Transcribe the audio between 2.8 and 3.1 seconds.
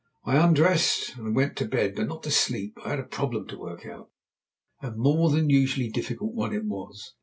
I had a